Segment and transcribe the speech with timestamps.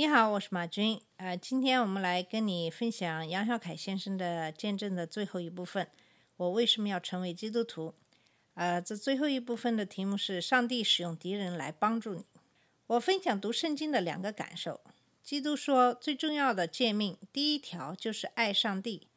[0.00, 0.98] 你好，我是马军。
[1.18, 5.86] 呃，今天我们来跟你分享杨小凯先生的见证的最后一部分。
[6.38, 7.94] 我为什么要成为基督徒？
[8.54, 12.24] 呃，这最后一部分的题目是“上帝使用敌人来帮助你”。
[12.88, 14.80] 我分享读圣经的两个感受。
[15.22, 19.08] 基督说，最重要的诫命第一条就是爱上帝，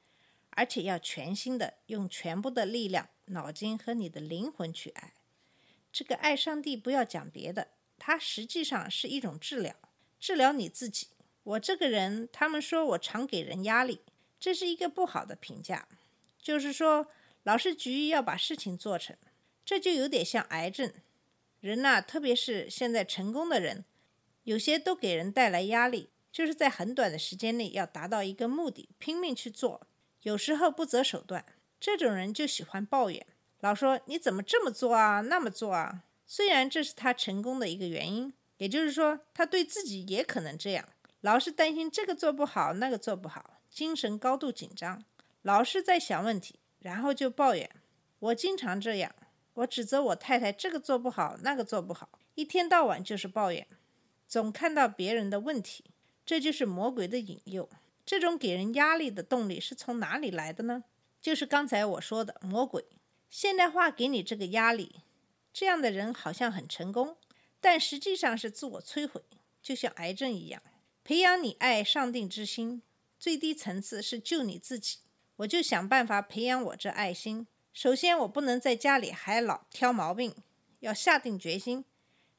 [0.50, 5.14] 而且要全心的用全部的力量、脑筋和你的灵魂去爱。
[5.94, 9.74] 这个爱上帝不要讲别的，它实际上是一种治疗。
[10.24, 11.08] 治疗你自己。
[11.44, 14.00] 我这个人，他们说我常给人压力，
[14.40, 15.86] 这是一个不好的评价。
[16.42, 17.08] 就是说，
[17.44, 19.18] 老是急于要把事情做成，
[19.66, 20.94] 这就有点像癌症。
[21.60, 23.84] 人呐、特别是现在成功的人，
[24.44, 29.86] 有些都给人带来压力，就是在很短的时间内要达到一个目的，拼命去做，
[30.22, 31.46] 有时候不择手段。
[31.82, 33.28] 这种人就喜欢抱怨，
[33.60, 36.06] 老说你怎么这么做啊，那么做啊。
[36.26, 38.34] 虽然这是他成功的一个原因。
[38.58, 40.88] 也就是说，他对自己也可能这样，
[41.22, 45.04] 老是担心这个做不好，那个做不好，精神高度紧张，
[45.42, 47.70] 老是在想问题，然后就抱怨。
[48.20, 49.14] 我经常这样，
[49.56, 53.68] 我指责我太太这个做不好，那个做不好，一天到晚就是抱怨，
[54.28, 55.86] 总看到别人的问题，
[56.26, 57.70] 这就是魔鬼的引诱。
[58.06, 60.84] 这种给人压力的动力是从哪里来的呢？
[61.22, 62.86] 就是刚才我说的魔鬼。
[63.30, 65.02] 现代化给你这个压力，
[65.52, 67.18] 这样的人好像很成功。
[67.64, 69.24] 但实际上是自我摧毁，
[69.62, 70.62] 就像癌症一样。
[71.02, 72.82] 培养你爱上帝之心，
[73.18, 74.98] 最低层次是救你自己。
[75.38, 77.48] 我就想办法培养我这爱心。
[77.72, 80.36] 首先，我不能在家里还老挑毛病，
[80.82, 81.86] 要下定决心，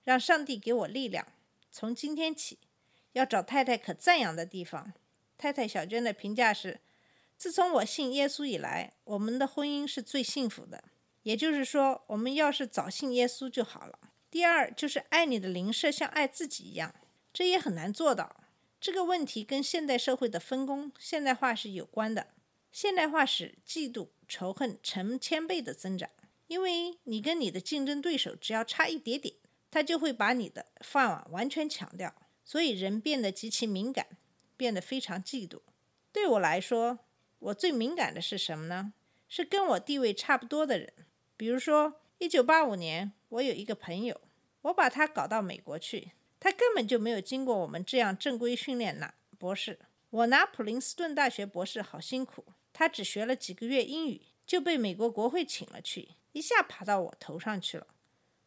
[0.04, 1.26] 让上帝给我力量。
[1.72, 2.58] 从今天起，
[3.12, 4.92] 要找太太可赞扬的地方。
[5.38, 6.82] 太太小娟的评价是：
[7.38, 10.84] 自从我信耶稣以来，我们的婚姻是最幸福的。
[11.22, 13.98] 也就是说，我们要是早信耶稣就好了。
[14.34, 16.92] 第二就是爱你的邻舍像爱自己一样，
[17.32, 18.34] 这也很难做到。
[18.80, 22.26] 这个问题跟现代社会的分工、现代化是有关的。
[22.72, 26.10] 现代化使嫉妒、仇恨成千倍的增长，
[26.48, 29.36] 因为你跟你的竞争对手只要差一点点，
[29.70, 32.12] 他就会把你的饭碗完全抢掉，
[32.44, 34.04] 所以人变得极其敏感，
[34.56, 35.60] 变得非常嫉妒。
[36.10, 36.98] 对我来说，
[37.38, 38.94] 我最敏感的是什么呢？
[39.28, 40.92] 是跟我地位差不多的人，
[41.36, 43.12] 比如说一九八五年。
[43.28, 44.18] 我有一个朋友，
[44.62, 49.78] 我把他搞到美国去，他根本就没有经过我们这样正规训练拿博士。
[50.08, 52.42] 我拿普林斯顿大学博士好辛苦，
[52.72, 57.88] 他只学了几个月英语就被美国国会请了去，一下爬到我头上去了。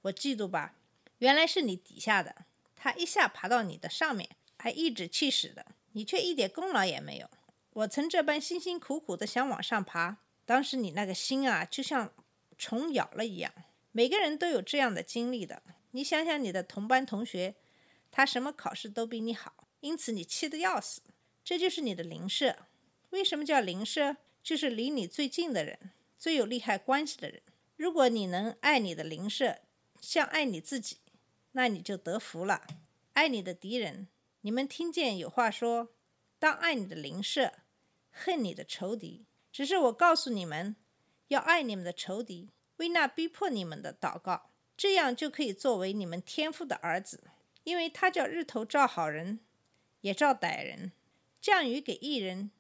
[0.02, 0.74] 我嫉妒吧？
[1.20, 2.46] 原来是你底下的，
[2.76, 4.28] 他一下爬到你的上面，
[4.58, 7.30] 还颐指气使的，你却一点功劳也没有。
[7.74, 12.12] 我曾这般辛辛苦苦的想往上爬，当时你那个心啊，就像
[12.58, 13.54] 虫咬了一样。
[13.98, 15.64] 每个人都有这样的经历的。
[15.90, 17.56] 你想想，你的同班同学，
[18.12, 21.02] 他什么考试都比你好，因此你气得要死。
[21.44, 22.68] 这就是你的邻舍。
[23.10, 24.18] 为什么叫邻舍？
[24.44, 27.42] 就是离你最近的人，最有利害关系的人。
[27.76, 29.62] 如果你能爱你的邻舍，
[30.00, 30.98] 像爱你自己，
[31.54, 32.68] 那你就得福了。
[33.14, 34.08] 爱你的敌人，
[34.42, 35.96] 你们听见有话说：
[36.38, 37.52] 当爱你的邻舍，
[38.12, 39.26] 恨你的仇敌。
[39.52, 40.76] 只是我告诉你们，
[41.30, 42.52] 要爱你们的仇敌。
[42.78, 47.26] 为那逼迫你们的祷告，这样就可以作为你们天父的儿子，
[47.64, 49.40] 因为他叫日头照好人，
[50.02, 50.92] 也照歹人，
[51.42, 52.52] 降雨给义人，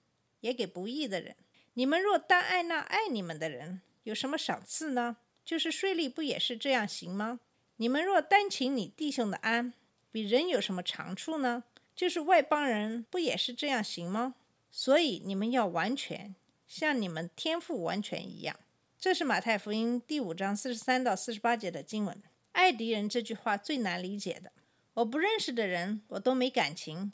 [0.41, 1.35] 也给不义的人。
[1.73, 5.17] 你们若单爱那爱你们的人，有什么赏赐呢？
[5.45, 7.39] 就是税吏不也是这样行吗？
[7.77, 9.73] 你们若单请你弟兄的安，
[10.11, 11.63] 比人有什么长处呢？
[11.95, 14.35] 就是外邦人不也是这样行吗？
[14.71, 16.35] 所以你们要完全，
[16.67, 18.59] 像你们天父完全一样。
[18.99, 22.19] 这是马太福音第五章四十三到四十八节的经文。
[22.53, 24.51] 爱敌人这句话最难理解的。
[24.95, 27.13] 我不认识的人，我都没感情，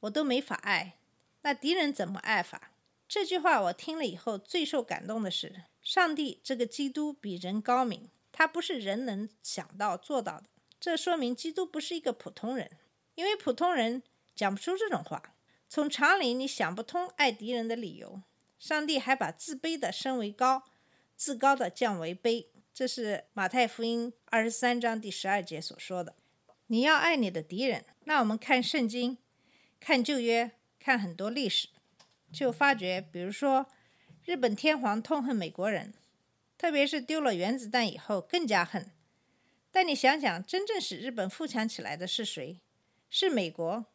[0.00, 0.98] 我都没法爱。
[1.40, 2.72] 那敌人怎么爱法？
[3.08, 10.44] 这句话我听了以后最受感动的是，上帝这个基督比人高明，他不是人能想到做到的。
[10.78, 12.70] 这说明基督不是一个普通人，
[13.14, 14.02] 因为普通人
[14.34, 15.34] 讲不出这种话。
[15.70, 18.20] 从常理你想不通爱敌人的理由。
[18.58, 20.64] 上帝还把自卑的升为高。
[21.24, 26.14] 自高的降为卑，这是马太福音二十三章第十二节所说的。
[26.66, 27.86] 你要爱你的敌人。
[28.04, 29.16] 那我们看圣经，
[29.80, 31.68] 看旧约，看很多历史。
[32.30, 33.66] 就发觉，比如说，
[34.26, 35.94] 日本天皇痛恨美国人，
[36.58, 38.90] 特别是丢了原子弹以后更加恨。
[39.72, 42.60] 但你想想，真正使日本富强起来的是谁？
[43.08, 43.86] 是美国。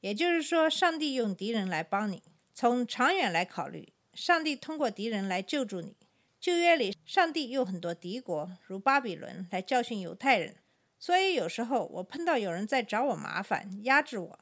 [0.00, 2.24] 也就是说，上帝用敌人来帮你。
[2.52, 5.94] 从长远来考虑，上帝通过敌人来救助你。
[6.42, 10.56] 旧约里，上帝用很多敌国，如巴比伦，来教训犹太人。
[10.98, 14.40] 所以有时候我碰到有人在找我麻烦、压制我，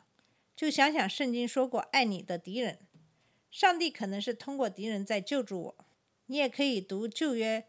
[0.56, 2.78] 就想想圣经说过：“爱你的敌人。”
[3.52, 5.86] 上帝可能是通过敌人在救助我。
[6.24, 7.66] 你也可以读旧约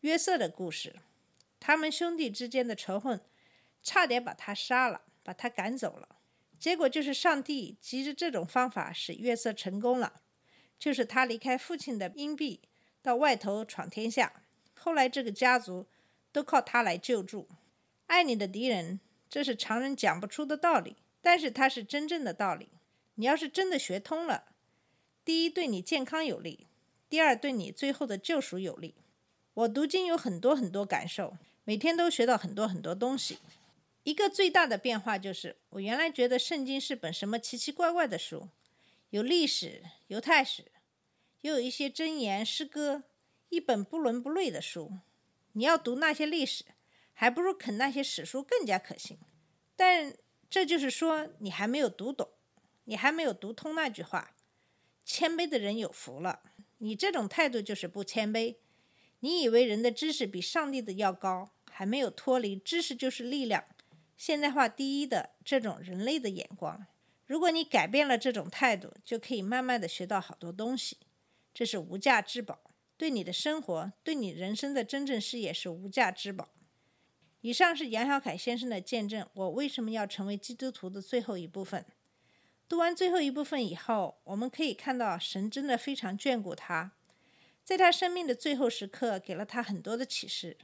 [0.00, 0.96] 约瑟的故事，
[1.58, 3.18] 他们兄弟之间的仇恨，
[3.82, 6.20] 差点把他杀了，把他赶走了。
[6.58, 10.20] 结果就是上帝急着这种方法使约瑟成功了，
[10.78, 12.60] 就是他离开父亲的荫庇，
[13.02, 14.42] 到外头闯天下。
[14.74, 15.86] 后来这个家族
[16.32, 17.48] 都靠他来救助。
[18.06, 18.98] 爱你的敌人，
[19.28, 22.68] 这是常人讲不出的道理，但是它是真正的道理。
[23.14, 24.44] 你要是真的学通了，
[25.24, 26.66] 第一对你健康有利，
[27.08, 28.94] 第二对你最后的救赎有利。
[29.52, 33.38] 我读经有很多很多感受，每天都学到很多很多东西。
[34.04, 38.48] 一个最大的变化就是，我原来觉得圣经是本什么奇奇怪怪的书，
[39.10, 40.64] 有历史、犹太史，
[41.42, 43.04] 又有一些箴言、诗歌，
[43.48, 44.92] 一本不伦不类的书。
[45.52, 46.64] 你要读那些历史，
[47.12, 49.18] 还不如啃那些史书更加可信。
[49.74, 50.14] 但
[50.48, 52.28] 这就是说，你还没有读懂，
[52.84, 54.34] 你还没有读通那句话
[55.04, 56.40] ：“谦卑的人有福了。”
[56.78, 58.56] 你这种态度就是不谦卑。
[59.20, 63.64] 你以为人的知识比上帝的要高，还没有脱离知识就是力量。
[64.16, 66.86] 现代化第一的这种人类的眼光，
[67.26, 70.98] 如果你改变了这种态度，就可以慢慢的学到好多东西，
[71.52, 72.60] 这是无价之宝，
[72.96, 76.48] 对你的生活，对你人生的真正事业是无价之宝。
[77.40, 81.84] 以上是杨小凯先生的见证，我为什么要成为基督徒的最后一部分。
[82.68, 86.92] 读完最后一部分以后，我们可以看到神真的非常眷顾他，
[87.64, 90.56] 在他生命的最后时刻，给了他很多的启示，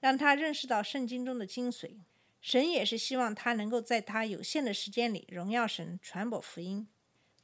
[0.00, 2.00] 让他认识到圣经中的精髓。
[2.40, 6.86] 神也是希望他能够在他有限的时间里荣耀神、传播福音。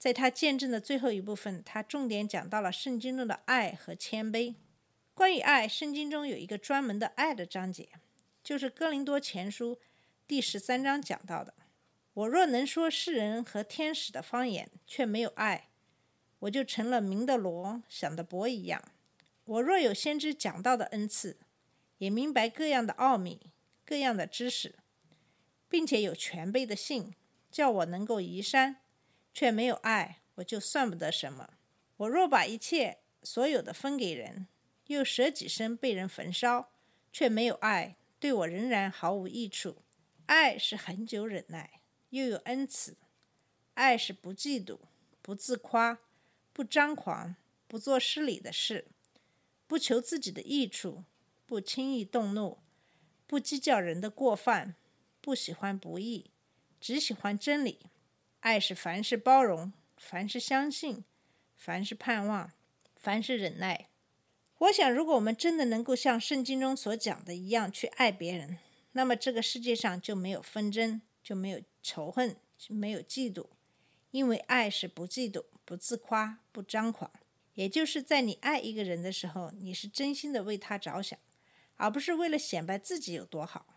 [0.04, 4.54] 在他见证的最后一部分，他重点讲到了圣经中的爱和谦卑。
[5.14, 7.88] 关于爱，圣经中有一个专门的爱的章节，
[8.42, 9.80] 就是哥林多前书
[10.26, 11.54] 第十三章讲到的
[12.12, 15.70] ：“我若能说世人和天使的方言，却没有爱，
[16.40, 18.84] 我就成了鸣的锣、响的钹一样。
[19.46, 21.38] 我若有先知讲道的恩赐，
[21.96, 23.40] 也明白各样的奥秘、
[23.86, 24.74] 各样的知识。”
[25.70, 27.14] 并且有全备的信，
[27.50, 28.76] 叫我能够移山，
[29.34, 31.54] 却没有爱，我就算不得什么。
[31.96, 34.46] 我若把一切所有的分给人，
[34.86, 36.70] 又舍己身被人焚烧，
[37.12, 39.82] 却没有爱，对我仍然毫无益处。
[40.26, 42.94] 爱是恒久忍耐，又有恩慈；
[43.74, 44.78] 爱是不嫉妒，
[45.20, 45.98] 不自夸，
[46.52, 48.86] 不张狂，不做失礼的事，
[49.66, 51.04] 不求自己的益处，
[51.44, 52.58] 不轻易动怒，
[53.26, 54.76] 不计较人的过犯。
[55.20, 56.30] 不喜欢不义，
[56.78, 57.86] 只喜欢真理。
[58.44, 61.02] 爱是凡事包容，凡事相信，
[61.56, 62.52] 凡事盼望，
[62.94, 63.88] 凡事忍耐。
[64.58, 68.58] 我想，如果我们真的能够像圣经中所讲的一样去爱别人，
[68.92, 72.36] 那么这个世界上就没有纷争，就没有仇恨，
[72.68, 73.46] 没有嫉妒。
[74.10, 77.10] 因为爱是不嫉妒、不自夸、不张狂。
[77.54, 81.18] 也就是在你爱一个人的时候，你是真心的为他着想，
[81.76, 83.74] 而不是为了显摆自己有多好。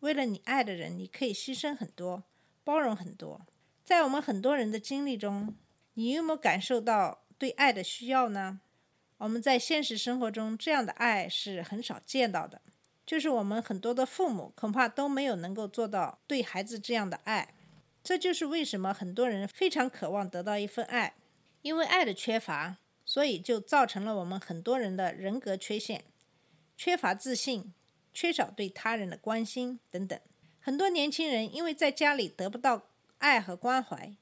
[0.00, 2.24] 为了你爱的人，你可以牺牲很多，
[2.64, 3.46] 包容很多。
[3.88, 5.56] 在我们很多人的经历中，
[5.94, 8.60] 你有没有感受到对爱的需要呢？
[9.16, 12.60] 我们在现实生活中，这样的爱是很少见到的。
[13.06, 17.54] 就是我们很多的父母恐怕都没有能够做到对孩子这样的爱。
[18.04, 21.14] 这就是为什么很多人非常渴望得到一份爱，
[21.62, 22.76] 因为爱的缺乏，
[23.06, 26.04] 所以就造成了我们很多人的人格缺陷，
[26.76, 27.72] 缺乏自信。
[28.12, 30.20] 缺少对他人的关心等等，
[30.60, 32.87] 很多年轻人因为在家里得不到
[33.18, 34.16] 爱和关怀，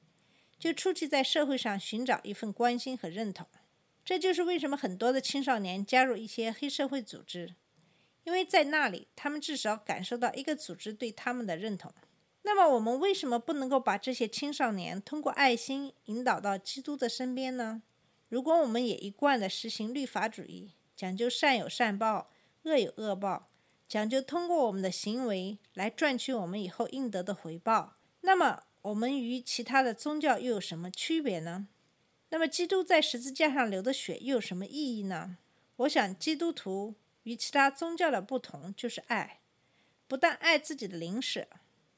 [0.59, 3.47] 就出去在社会上寻找一份关心和认同。
[4.03, 7.55] 这就是为什么很多的青少年加入一些黑社会组织，
[8.23, 11.93] 因为在那里他们至少感受到一个组织对他们的认同。
[12.43, 17.81] 那么，我们为什么不能够把这些青少年通过爱心引导到基督的身边呢？
[18.29, 22.29] 如果我们也一贯的实行律法主义，讲究善有善报，
[22.63, 23.49] 恶有恶报。
[23.89, 31.67] 讲究通过我们的行为来赚取我们以后应得的回报，那么我们与其他的宗教又有什么区别呢？
[32.29, 35.37] 那么基督在十字架上流的血又有什么意义呢？
[35.77, 39.39] 我想，基督徒与其他宗教的不同就是爱，
[40.07, 41.47] 不但爱自己的邻舍，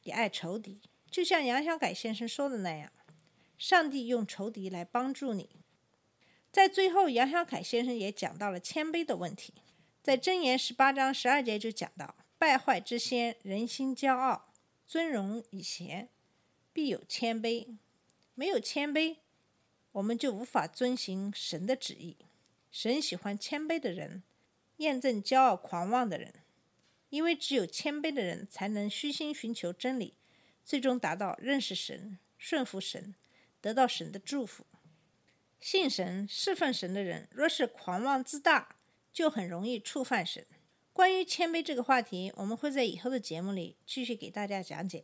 [0.04, 0.82] 也爱仇敌。
[1.12, 2.92] 就像杨小凯先生说的那样，
[3.58, 5.50] 上帝用仇敌来帮助你。
[6.52, 9.54] 在最后，杨小凯先生也讲到了谦卑的问题，
[10.02, 14.52] 在箴言十八章十二节就讲到：败坏之先，人心骄傲；
[14.88, 16.10] 尊荣以贤，
[16.74, 17.78] 必有谦卑。
[18.36, 19.18] 没有谦卑，
[19.92, 22.16] 我们就无法遵行神的旨意。
[22.72, 24.24] 神喜欢谦卑的人，
[24.78, 26.34] 验证骄傲狂妄的人，
[27.10, 30.14] 因为只有谦卑的人才能虚心寻求真理，
[30.64, 33.14] 最终达到认识神、顺服神，
[33.60, 34.66] 得到神的祝福。
[35.60, 38.78] 信神、侍奉神的人，若是狂妄自大，
[39.12, 40.46] 就很容易触犯神。
[40.94, 45.04] 关于谦卑这个话题，我们会在以后的节目里继续给大家讲解。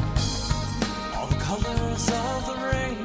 [1.51, 3.00] colors of the rain.